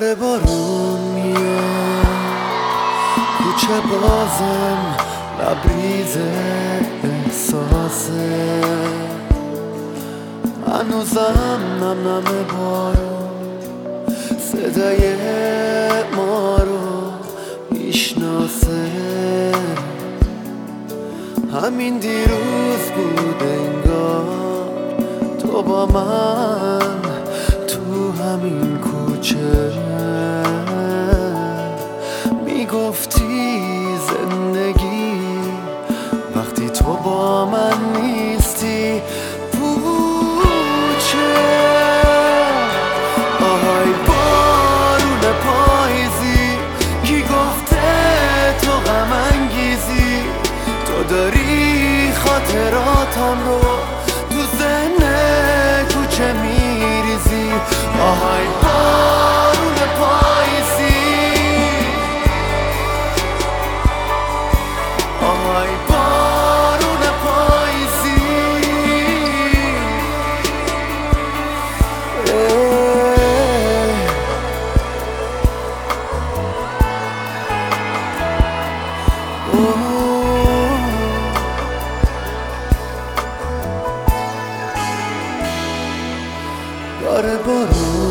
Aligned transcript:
داره 0.00 0.14
بارون 0.14 1.00
میاد 1.14 2.06
کوچه 3.38 3.80
بازم 3.90 4.96
لبریز 5.40 6.16
احساسه. 7.04 8.60
هنوزم 10.66 11.60
نم 11.80 12.08
نم 12.08 12.24
بارون. 12.58 13.28
صدای 14.38 15.14
ما 16.16 16.56
رو 16.56 17.12
می‌شناسه. 17.70 18.90
همین 21.62 21.98
دیروز 21.98 22.90
بود 22.96 23.42
انگار 23.42 24.24
تو 25.38 25.62
با 25.62 25.86
من 25.86 27.02
تو 27.68 28.12
همین 28.22 28.75
کوچه 29.26 29.72
می‌گفتی 32.46 33.68
زندگی 33.98 35.20
وقتی 36.36 36.70
تو 36.70 36.84
با 36.84 37.46
من 37.46 38.00
نیستی 38.02 39.02
پوچه. 39.52 41.34
آهای 43.40 43.92
بارون 44.06 45.20
پاییزی 45.44 46.58
کی 47.04 47.22
گفته 47.22 47.86
تو 48.62 48.72
غم 48.72 49.12
انگیزی؟ 49.32 50.22
تو 50.86 51.14
داری 51.14 52.12
خاطراتم 52.12 53.38
رو 53.46 53.60
تو 54.30 54.58
ذهن 54.58 55.02
کوچه 55.84 56.32
میریزی؟ 56.32 57.50
آهای 58.00 58.55
داره 87.26 87.38
بارون 87.42 88.06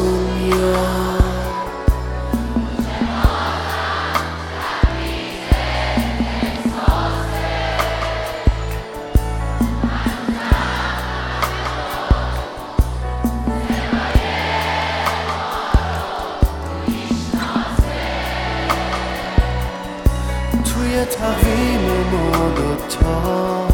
توی 20.63 21.06
تقویم 21.06 21.81
ما 22.11 22.50
دوتا 22.50 23.67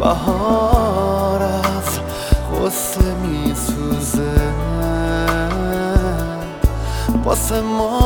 بهار 0.00 1.42
از 1.42 1.98
غصه 2.54 3.14
میسوزه. 3.14 4.31
واسه 7.24 7.60
ما 7.60 7.98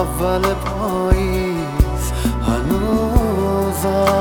اول 0.00 0.42
پاییز. 0.54 2.12
هنوزم 2.48 4.13